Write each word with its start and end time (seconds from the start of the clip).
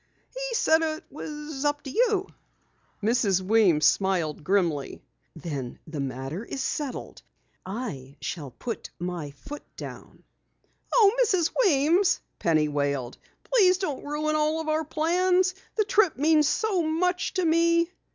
"He 0.35 0.55
said 0.55 0.81
it 0.81 1.03
was 1.11 1.63
up 1.63 1.83
to 1.83 1.91
you." 1.91 2.25
Mrs. 3.03 3.39
Weems 3.39 3.85
smiled 3.85 4.43
grimly. 4.43 5.03
"Then 5.35 5.77
the 5.85 5.99
matter 5.99 6.43
is 6.43 6.63
settled. 6.63 7.21
I 7.67 8.17
shall 8.19 8.49
put 8.49 8.89
my 8.97 9.29
foot 9.29 9.61
down." 9.77 10.23
"Oh, 10.91 11.15
Mrs. 11.23 11.51
Weems," 11.63 12.19
Penny 12.39 12.67
wailed. 12.67 13.19
"Please 13.43 13.77
don't 13.77 14.03
ruin 14.03 14.35
all 14.35 14.67
our 14.67 14.83
plans. 14.83 15.53
The 15.75 15.85
trip 15.85 16.17
means 16.17 16.47
so 16.47 16.81
much 16.81 17.35
to 17.35 17.45
me!" 17.45 17.91